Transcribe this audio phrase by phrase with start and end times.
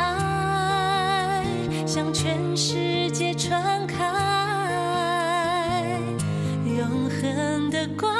[0.00, 1.44] 爱
[1.86, 3.96] 向全世界传开，
[6.64, 8.19] 永恒的光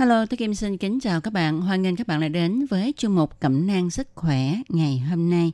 [0.00, 1.60] Hello, tôi Kim xin kính chào các bạn.
[1.60, 5.30] Hoan nghênh các bạn lại đến với chương mục Cẩm nang sức khỏe ngày hôm
[5.30, 5.52] nay.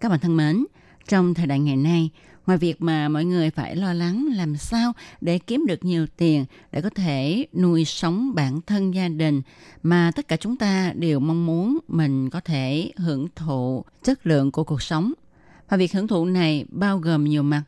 [0.00, 0.64] Các bạn thân mến,
[1.08, 2.10] trong thời đại ngày nay,
[2.46, 6.44] ngoài việc mà mọi người phải lo lắng làm sao để kiếm được nhiều tiền
[6.72, 9.42] để có thể nuôi sống bản thân gia đình
[9.82, 14.50] mà tất cả chúng ta đều mong muốn mình có thể hưởng thụ chất lượng
[14.50, 15.12] của cuộc sống.
[15.68, 17.62] Và việc hưởng thụ này bao gồm nhiều mặt,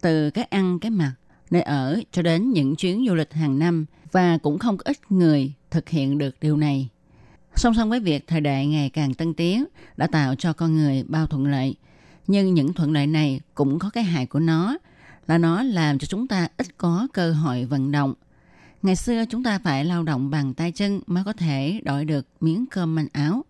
[0.00, 1.12] từ cái ăn cái mặc,
[1.50, 5.12] nơi ở cho đến những chuyến du lịch hàng năm và cũng không có ít
[5.12, 6.88] người thực hiện được điều này.
[7.54, 9.64] Song song với việc thời đại ngày càng tân tiến
[9.96, 11.74] đã tạo cho con người bao thuận lợi,
[12.26, 14.76] nhưng những thuận lợi này cũng có cái hại của nó
[15.26, 18.14] là nó làm cho chúng ta ít có cơ hội vận động.
[18.82, 22.26] Ngày xưa chúng ta phải lao động bằng tay chân mới có thể đổi được
[22.40, 23.44] miếng cơm manh áo.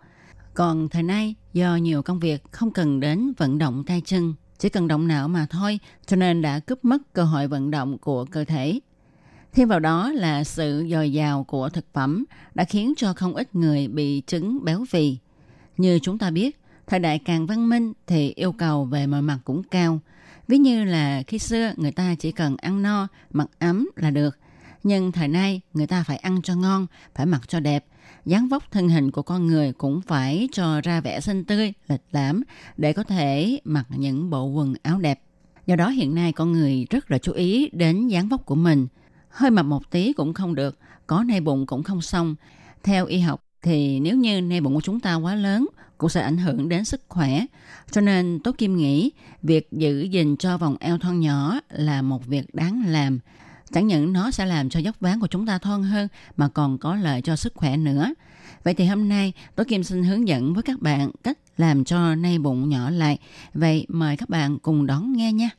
[0.55, 4.69] Còn thời nay do nhiều công việc không cần đến vận động tay chân, chỉ
[4.69, 8.25] cần động não mà thôi, cho nên đã cướp mất cơ hội vận động của
[8.25, 8.81] cơ thể.
[9.55, 13.55] Thêm vào đó là sự dồi dào của thực phẩm đã khiến cho không ít
[13.55, 15.19] người bị chứng béo phì.
[15.77, 19.39] Như chúng ta biết, thời đại càng văn minh thì yêu cầu về mọi mặt
[19.45, 20.01] cũng cao.
[20.49, 24.39] Ví như là khi xưa người ta chỉ cần ăn no, mặc ấm là được.
[24.83, 27.85] Nhưng thời nay người ta phải ăn cho ngon, phải mặc cho đẹp.
[28.25, 32.05] dáng vóc thân hình của con người cũng phải cho ra vẻ xinh tươi, lịch
[32.13, 32.43] lãm
[32.77, 35.21] để có thể mặc những bộ quần áo đẹp.
[35.67, 38.87] Do đó hiện nay con người rất là chú ý đến dáng vóc của mình–
[39.33, 42.35] hơi mập một tí cũng không được, có nay bụng cũng không xong.
[42.83, 46.21] Theo y học thì nếu như nay bụng của chúng ta quá lớn cũng sẽ
[46.23, 47.47] ảnh hưởng đến sức khỏe.
[47.91, 49.11] Cho nên Tố Kim nghĩ
[49.43, 53.19] việc giữ gìn cho vòng eo thon nhỏ là một việc đáng làm.
[53.73, 56.79] Chẳng những nó sẽ làm cho dốc ván của chúng ta thon hơn mà còn
[56.79, 58.15] có lợi cho sức khỏe nữa.
[58.65, 62.15] Vậy thì hôm nay Tố Kim xin hướng dẫn với các bạn cách làm cho
[62.15, 63.19] nay bụng nhỏ lại.
[63.55, 65.51] Vậy mời các bạn cùng đón nghe nha.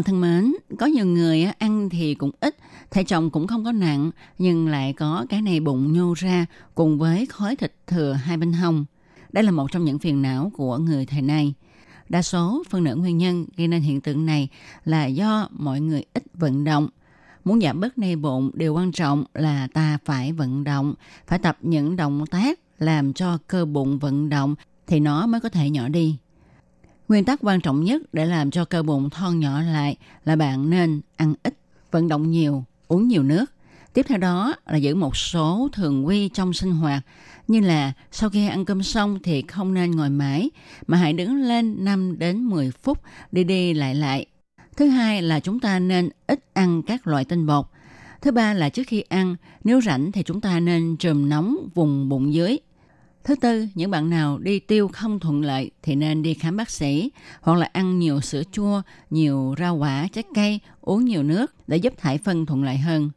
[0.00, 2.56] Bạn thân mến, có nhiều người ăn thì cũng ít,
[2.90, 6.98] thể trọng cũng không có nặng, nhưng lại có cái này bụng nhô ra cùng
[6.98, 8.84] với khói thịt thừa hai bên hông.
[9.32, 11.54] Đây là một trong những phiền não của người thời nay.
[12.08, 14.48] Đa số phần nửa nguyên nhân gây nên hiện tượng này
[14.84, 16.88] là do mọi người ít vận động.
[17.44, 20.94] Muốn giảm bớt nay bụng, điều quan trọng là ta phải vận động,
[21.26, 24.54] phải tập những động tác làm cho cơ bụng vận động
[24.86, 26.16] thì nó mới có thể nhỏ đi.
[27.10, 30.70] Nguyên tắc quan trọng nhất để làm cho cơ bụng thon nhỏ lại là bạn
[30.70, 31.54] nên ăn ít,
[31.90, 33.44] vận động nhiều, uống nhiều nước.
[33.92, 37.02] Tiếp theo đó là giữ một số thường quy trong sinh hoạt,
[37.48, 40.50] như là sau khi ăn cơm xong thì không nên ngồi mãi,
[40.86, 42.98] mà hãy đứng lên 5 đến 10 phút
[43.32, 44.26] đi đi lại lại.
[44.76, 47.66] Thứ hai là chúng ta nên ít ăn các loại tinh bột.
[48.22, 52.08] Thứ ba là trước khi ăn, nếu rảnh thì chúng ta nên trùm nóng vùng
[52.08, 52.58] bụng dưới
[53.24, 56.70] Thứ tư, những bạn nào đi tiêu không thuận lợi thì nên đi khám bác
[56.70, 57.10] sĩ
[57.40, 61.76] hoặc là ăn nhiều sữa chua, nhiều rau quả, trái cây, uống nhiều nước để
[61.76, 63.10] giúp thải phân thuận lợi hơn.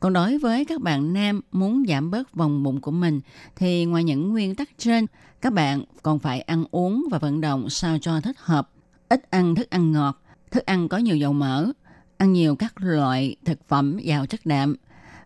[0.00, 3.20] Còn đối với các bạn nam muốn giảm bớt vòng bụng của mình
[3.56, 5.06] thì ngoài những nguyên tắc trên,
[5.40, 8.70] các bạn còn phải ăn uống và vận động sao cho thích hợp.
[9.08, 11.72] Ít ăn thức ăn ngọt, thức ăn có nhiều dầu mỡ,
[12.16, 14.76] ăn nhiều các loại thực phẩm giàu chất đạm.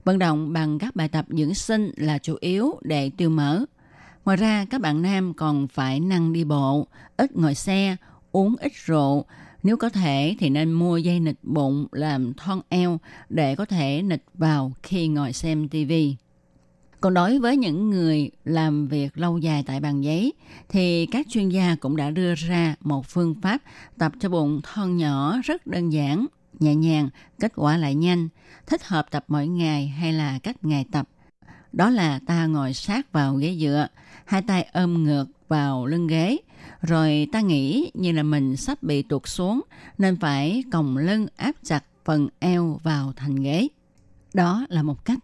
[0.05, 3.65] Vận động bằng các bài tập dưỡng sinh là chủ yếu để tiêu mỡ
[4.27, 6.87] Ngoài ra, các bạn nam còn phải năng đi bộ,
[7.17, 7.97] ít ngồi xe,
[8.33, 9.25] uống ít rượu.
[9.63, 14.03] Nếu có thể thì nên mua dây nịch bụng làm thon eo để có thể
[14.03, 15.93] nịch vào khi ngồi xem TV.
[17.01, 20.33] Còn đối với những người làm việc lâu dài tại bàn giấy
[20.69, 23.63] thì các chuyên gia cũng đã đưa ra một phương pháp
[23.99, 26.27] tập cho bụng thon nhỏ rất đơn giản,
[26.61, 27.09] nhẹ nhàng,
[27.41, 28.29] kết quả lại nhanh,
[28.67, 31.09] thích hợp tập mỗi ngày hay là cách ngày tập.
[31.77, 33.89] Đó là ta ngồi sát vào ghế dựa,
[34.25, 36.37] hai tay ôm ngược vào lưng ghế.
[36.83, 39.61] Rồi ta nghĩ như là mình sắp bị tuột xuống
[39.99, 43.69] nên phải còng lưng áp chặt phần eo vào thành ghế.
[44.35, 45.19] Đó là một cách.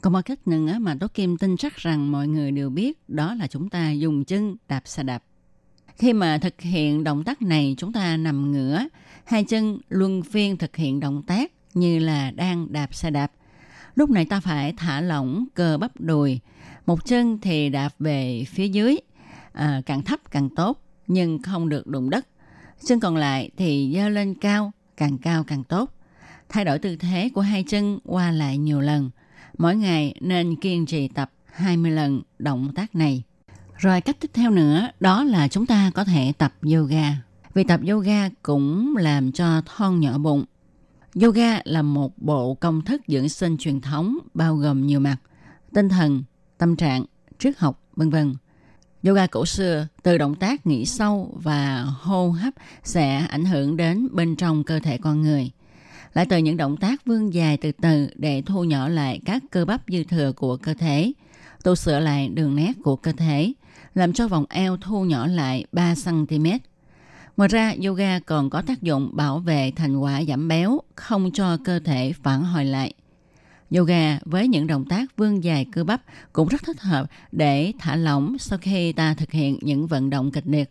[0.00, 3.34] Còn một cách nữa mà Tố Kim tin chắc rằng mọi người đều biết đó
[3.34, 5.22] là chúng ta dùng chân đạp xe đạp.
[5.96, 8.84] Khi mà thực hiện động tác này chúng ta nằm ngửa,
[9.24, 13.32] hai chân luân phiên thực hiện động tác như là đang đạp xe đạp.
[13.96, 16.40] Lúc này ta phải thả lỏng cơ bắp đùi,
[16.86, 18.96] một chân thì đạp về phía dưới,
[19.52, 22.26] à, càng thấp càng tốt, nhưng không được đụng đất.
[22.86, 25.92] Chân còn lại thì dơ lên cao, càng cao càng tốt.
[26.48, 29.10] Thay đổi tư thế của hai chân qua lại nhiều lần.
[29.58, 33.22] Mỗi ngày nên kiên trì tập 20 lần động tác này.
[33.76, 37.12] Rồi cách tiếp theo nữa đó là chúng ta có thể tập yoga.
[37.54, 40.44] Vì tập yoga cũng làm cho thon nhỏ bụng.
[41.22, 45.16] Yoga là một bộ công thức dưỡng sinh truyền thống bao gồm nhiều mặt,
[45.74, 46.22] tinh thần,
[46.58, 47.04] tâm trạng,
[47.38, 48.34] triết học, vân vân.
[49.06, 52.54] Yoga cổ xưa từ động tác nghỉ sâu và hô hấp
[52.84, 55.50] sẽ ảnh hưởng đến bên trong cơ thể con người.
[56.14, 59.64] Lại từ những động tác vươn dài từ từ để thu nhỏ lại các cơ
[59.64, 61.12] bắp dư thừa của cơ thể,
[61.64, 63.52] tu sửa lại đường nét của cơ thể,
[63.94, 66.46] làm cho vòng eo thu nhỏ lại 3 cm.
[67.36, 71.56] Ngoài ra, yoga còn có tác dụng bảo vệ thành quả giảm béo, không cho
[71.64, 72.94] cơ thể phản hồi lại.
[73.76, 76.02] Yoga với những động tác vươn dài cơ bắp
[76.32, 80.30] cũng rất thích hợp để thả lỏng sau khi ta thực hiện những vận động
[80.30, 80.70] kịch liệt.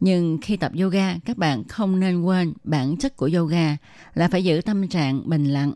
[0.00, 3.76] Nhưng khi tập yoga, các bạn không nên quên bản chất của yoga
[4.14, 5.72] là phải giữ tâm trạng bình lặng.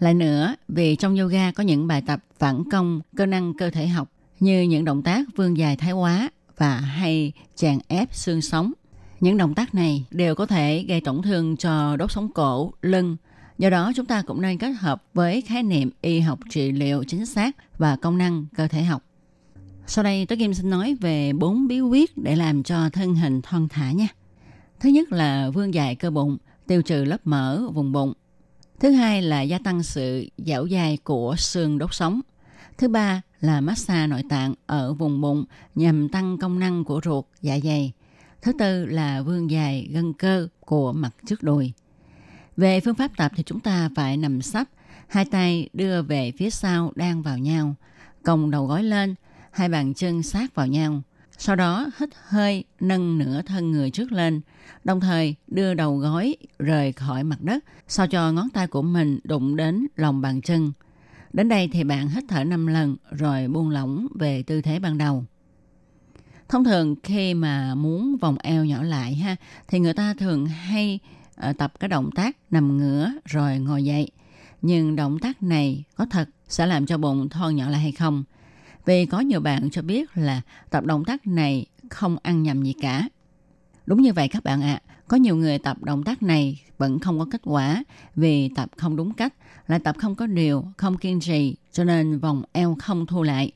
[0.00, 3.86] Lại nữa, vì trong yoga có những bài tập phản công cơ năng cơ thể
[3.86, 4.10] học
[4.40, 8.72] như những động tác vươn dài thái quá và hay chèn ép xương sống.
[9.20, 13.16] Những động tác này đều có thể gây tổn thương cho đốt sống cổ, lưng.
[13.58, 17.04] Do đó chúng ta cũng nên kết hợp với khái niệm y học trị liệu
[17.04, 19.02] chính xác và công năng cơ thể học.
[19.86, 23.42] Sau đây tôi Kim xin nói về bốn bí quyết để làm cho thân hình
[23.42, 24.08] thon thả nha.
[24.80, 28.12] Thứ nhất là vươn dài cơ bụng, tiêu trừ lớp mỡ vùng bụng.
[28.80, 32.20] Thứ hai là gia tăng sự dẻo dai của xương đốt sống.
[32.78, 35.44] Thứ ba là massage nội tạng ở vùng bụng
[35.74, 37.92] nhằm tăng công năng của ruột, dạ dày.
[38.48, 41.72] Thứ tư là vươn dài gân cơ của mặt trước đùi.
[42.56, 44.66] Về phương pháp tập thì chúng ta phải nằm sấp,
[45.08, 47.74] hai tay đưa về phía sau đang vào nhau,
[48.22, 49.14] còng đầu gối lên,
[49.50, 51.02] hai bàn chân sát vào nhau.
[51.38, 54.40] Sau đó hít hơi nâng nửa thân người trước lên,
[54.84, 59.18] đồng thời đưa đầu gối rời khỏi mặt đất sao cho ngón tay của mình
[59.24, 60.72] đụng đến lòng bàn chân.
[61.32, 64.98] Đến đây thì bạn hít thở 5 lần rồi buông lỏng về tư thế ban
[64.98, 65.24] đầu.
[66.48, 69.36] Thông thường khi mà muốn vòng eo nhỏ lại ha
[69.68, 70.98] thì người ta thường hay
[71.50, 74.10] uh, tập cái động tác nằm ngửa rồi ngồi dậy.
[74.62, 78.24] Nhưng động tác này có thật sẽ làm cho bụng thon nhỏ lại hay không?
[78.84, 80.40] Vì có nhiều bạn cho biết là
[80.70, 83.08] tập động tác này không ăn nhầm gì cả.
[83.86, 84.80] Đúng như vậy các bạn ạ.
[84.86, 87.84] À, có nhiều người tập động tác này vẫn không có kết quả
[88.16, 89.34] vì tập không đúng cách,
[89.66, 93.52] lại tập không có điều, không kiên trì cho nên vòng eo không thu lại.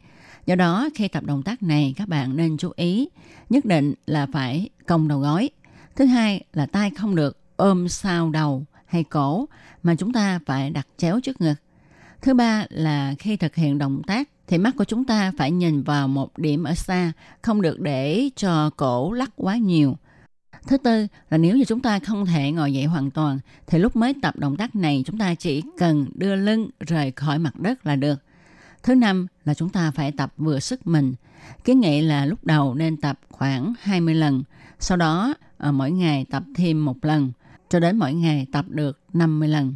[0.46, 3.08] Do đó khi tập động tác này các bạn nên chú ý
[3.50, 5.50] nhất định là phải cong đầu gối.
[5.96, 9.48] Thứ hai là tay không được ôm sau đầu hay cổ
[9.82, 11.54] mà chúng ta phải đặt chéo trước ngực.
[12.22, 15.82] Thứ ba là khi thực hiện động tác thì mắt của chúng ta phải nhìn
[15.82, 17.12] vào một điểm ở xa,
[17.42, 19.96] không được để cho cổ lắc quá nhiều.
[20.66, 23.96] Thứ tư là nếu như chúng ta không thể ngồi dậy hoàn toàn thì lúc
[23.96, 27.86] mới tập động tác này chúng ta chỉ cần đưa lưng rời khỏi mặt đất
[27.86, 28.22] là được.
[28.82, 31.14] Thứ năm là chúng ta phải tập vừa sức mình.
[31.64, 34.42] Kiến nghị là lúc đầu nên tập khoảng 20 lần,
[34.80, 37.32] sau đó ờ, mỗi ngày tập thêm một lần,
[37.68, 39.74] cho đến mỗi ngày tập được 50 lần.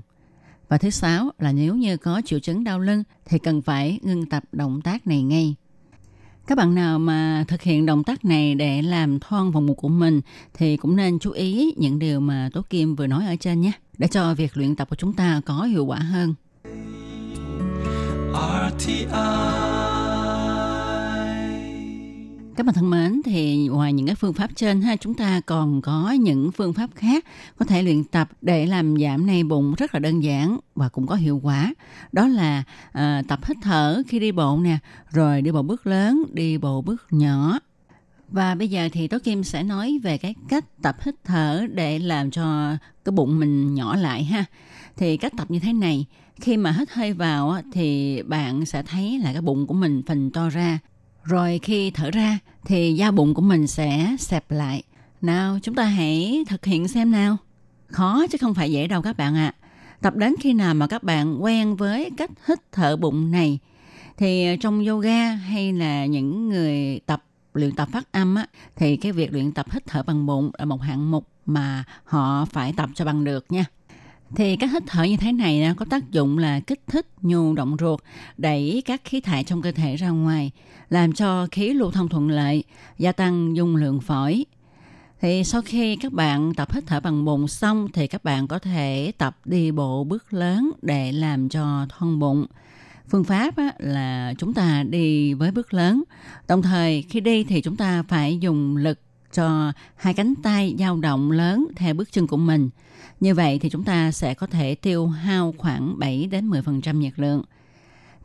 [0.69, 4.27] Và thứ sáu là nếu như có triệu chứng đau lưng thì cần phải ngưng
[4.27, 5.55] tập động tác này ngay.
[6.47, 9.89] Các bạn nào mà thực hiện động tác này để làm thon vòng một của
[9.89, 10.21] mình
[10.55, 13.73] thì cũng nên chú ý những điều mà Tố Kim vừa nói ở trên nhé,
[13.99, 16.35] để cho việc luyện tập của chúng ta có hiệu quả hơn.
[18.37, 19.07] RTI
[22.57, 25.83] các bạn thân mến, thì ngoài những cái phương pháp trên ha, chúng ta còn
[25.83, 27.25] có những phương pháp khác
[27.59, 31.07] có thể luyện tập để làm giảm nay bụng rất là đơn giản và cũng
[31.07, 31.75] có hiệu quả.
[32.13, 32.63] Đó là
[32.93, 34.79] à, tập hít thở khi đi bộ nè,
[35.11, 37.59] rồi đi bộ bước lớn, đi bộ bước nhỏ.
[38.29, 41.99] Và bây giờ thì Tố Kim sẽ nói về cái cách tập hít thở để
[41.99, 44.45] làm cho cái bụng mình nhỏ lại ha.
[44.97, 46.07] Thì cách tập như thế này,
[46.41, 50.31] khi mà hít hơi vào thì bạn sẽ thấy là cái bụng của mình phình
[50.31, 50.79] to ra
[51.25, 54.83] rồi khi thở ra thì da bụng của mình sẽ xẹp lại.
[55.21, 57.37] Nào, chúng ta hãy thực hiện xem nào.
[57.89, 59.55] Khó chứ không phải dễ đâu các bạn ạ.
[59.61, 59.67] À.
[60.01, 63.59] Tập đến khi nào mà các bạn quen với cách hít thở bụng này
[64.17, 67.25] thì trong yoga hay là những người tập
[67.55, 70.65] luyện tập phát âm á, thì cái việc luyện tập hít thở bằng bụng là
[70.65, 73.65] một hạng mục mà họ phải tập cho bằng được nha.
[74.35, 77.77] Thì các hít thở như thế này có tác dụng là kích thích nhu động
[77.81, 78.01] ruột,
[78.37, 80.51] đẩy các khí thải trong cơ thể ra ngoài,
[80.89, 82.65] làm cho khí lưu thông thuận lợi,
[82.99, 84.45] gia tăng dung lượng phổi.
[85.21, 88.59] Thì sau khi các bạn tập hít thở bằng bụng xong thì các bạn có
[88.59, 92.47] thể tập đi bộ bước lớn để làm cho thon bụng.
[93.09, 96.03] Phương pháp á, là chúng ta đi với bước lớn.
[96.49, 99.01] Đồng thời khi đi thì chúng ta phải dùng lực
[99.33, 102.71] cho hai cánh tay dao động lớn theo bước chân của mình.
[103.21, 107.13] Như vậy thì chúng ta sẽ có thể tiêu hao khoảng 7 đến 10% nhiệt
[107.17, 107.43] lượng.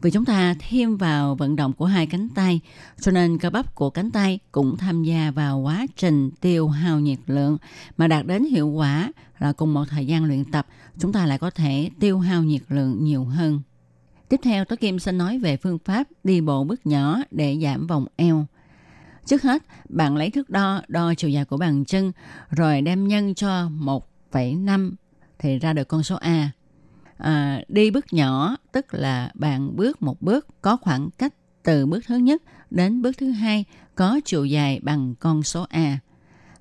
[0.02, 2.60] Vì chúng ta thêm vào vận động của hai cánh tay,
[3.00, 7.00] cho nên cơ bắp của cánh tay cũng tham gia vào quá trình tiêu hao
[7.00, 7.58] nhiệt lượng
[7.98, 10.68] mà đạt đến hiệu quả là cùng một thời gian luyện tập,
[11.00, 13.62] chúng ta lại có thể tiêu hao nhiệt lượng nhiều hơn.
[14.30, 17.88] Tiếp theo, Tố Kim xin nói về phương pháp đi bộ bước nhỏ để giảm
[17.88, 18.46] vòng eo.
[19.26, 22.12] Trước hết, bạn lấy thước đo, đo chiều dài của bàn chân,
[22.50, 24.92] rồi đem nhân cho một 1,5
[25.40, 26.52] thì ra được con số A.
[27.18, 31.34] À, đi bước nhỏ tức là bạn bước một bước có khoảng cách
[31.64, 36.00] từ bước thứ nhất đến bước thứ hai có chiều dài bằng con số A.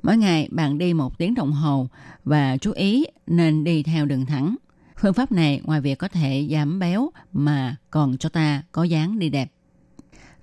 [0.03, 1.89] Mỗi ngày bạn đi một tiếng đồng hồ
[2.25, 4.57] và chú ý nên đi theo đường thẳng.
[5.01, 9.19] Phương pháp này ngoài việc có thể giảm béo mà còn cho ta có dáng
[9.19, 9.53] đi đẹp.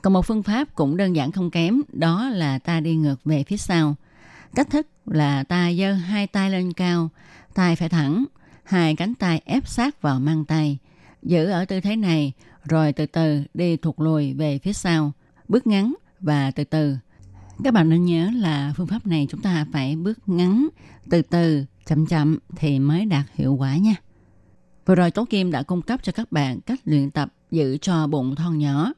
[0.01, 3.43] Còn một phương pháp cũng đơn giản không kém, đó là ta đi ngược về
[3.43, 3.95] phía sau.
[4.55, 7.09] Cách thức là ta giơ hai tay lên cao,
[7.53, 8.25] tay phải thẳng,
[8.63, 10.77] hai cánh tay ép sát vào mang tay.
[11.23, 12.33] Giữ ở tư thế này,
[12.63, 15.11] rồi từ từ đi thụt lùi về phía sau,
[15.47, 16.97] bước ngắn và từ từ.
[17.63, 20.67] Các bạn nên nhớ là phương pháp này chúng ta phải bước ngắn,
[21.09, 23.95] từ từ, chậm chậm thì mới đạt hiệu quả nha.
[24.85, 28.07] Vừa rồi Tố Kim đã cung cấp cho các bạn cách luyện tập giữ cho
[28.07, 28.93] bụng thon nhỏ.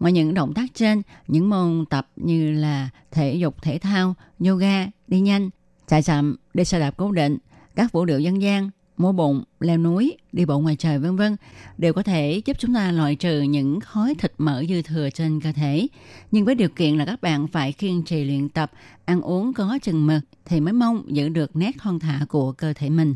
[0.00, 4.14] Ngoài những động tác trên, những môn tập như là thể dục thể thao,
[4.46, 5.50] yoga, đi nhanh,
[5.88, 7.38] chạy chậm, đi xe đạp cố định,
[7.74, 11.36] các vũ điệu dân gian, múa bụng, leo núi, đi bộ ngoài trời vân vân
[11.78, 15.40] đều có thể giúp chúng ta loại trừ những khối thịt mỡ dư thừa trên
[15.40, 15.86] cơ thể.
[16.30, 18.72] Nhưng với điều kiện là các bạn phải kiên trì luyện tập,
[19.04, 22.72] ăn uống có chừng mực thì mới mong giữ được nét thon thả của cơ
[22.72, 23.14] thể mình.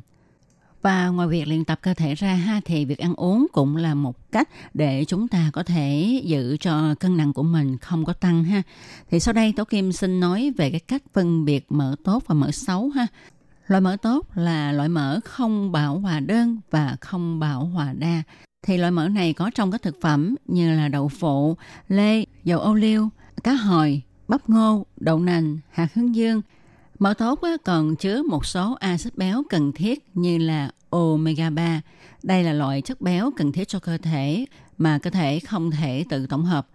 [0.83, 3.95] Và ngoài việc luyện tập cơ thể ra ha thì việc ăn uống cũng là
[3.95, 8.13] một cách để chúng ta có thể giữ cho cân nặng của mình không có
[8.13, 8.63] tăng ha.
[9.11, 12.35] Thì sau đây Tố Kim xin nói về cái cách phân biệt mỡ tốt và
[12.35, 13.07] mỡ xấu ha.
[13.67, 18.23] Loại mỡ tốt là loại mỡ không bão hòa đơn và không bão hòa đa.
[18.63, 21.57] Thì loại mỡ này có trong các thực phẩm như là đậu phụ,
[21.89, 23.09] lê, dầu ô liu,
[23.45, 26.43] cá hồi, bắp ngô, đậu nành, hạt hướng dương.
[26.99, 31.81] Mỡ tốt còn chứa một số axit béo cần thiết như là omega 3.
[32.23, 34.47] Đây là loại chất béo cần thiết cho cơ thể
[34.79, 36.67] mà cơ thể không thể tự tổng hợp.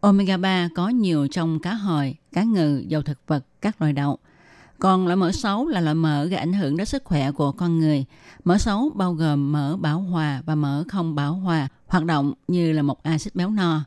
[0.00, 4.18] Omega 3 có nhiều trong cá hồi, cá ngừ, dầu thực vật, các loại đậu.
[4.78, 7.78] Còn loại mỡ xấu là loại mỡ gây ảnh hưởng đến sức khỏe của con
[7.78, 8.04] người.
[8.44, 12.72] Mỡ xấu bao gồm mỡ bảo hòa và mỡ không bảo hòa hoạt động như
[12.72, 13.84] là một axit béo no.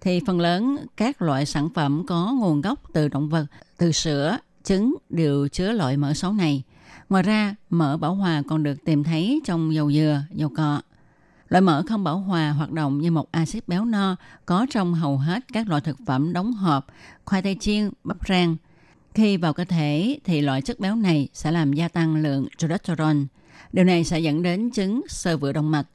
[0.00, 4.38] Thì phần lớn các loại sản phẩm có nguồn gốc từ động vật, từ sữa,
[4.64, 6.62] trứng đều chứa loại mỡ xấu này.
[7.08, 10.80] Ngoài ra, mỡ bảo hòa còn được tìm thấy trong dầu dừa, dầu cọ.
[11.48, 14.16] Loại mỡ không bảo hòa hoạt động như một axit béo no
[14.46, 16.86] có trong hầu hết các loại thực phẩm đóng hộp,
[17.24, 18.56] khoai tây chiên, bắp rang–
[19.14, 23.16] khi vào cơ thể thì loại chất béo này sẽ làm gia tăng lượng cholesterol.
[23.72, 25.86] Điều này sẽ dẫn đến chứng sơ vữa động mạch.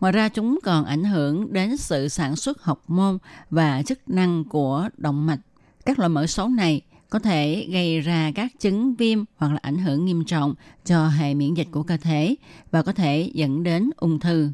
[0.00, 3.18] Ngoài ra chúng còn ảnh hưởng đến sự sản xuất học môn
[3.50, 5.40] và chức năng của động mạch.
[5.86, 9.78] Các loại mỡ xấu này có thể gây ra các chứng viêm hoặc là ảnh
[9.78, 12.34] hưởng nghiêm trọng cho hệ miễn dịch của cơ thể
[12.70, 14.50] và có thể dẫn đến ung thư.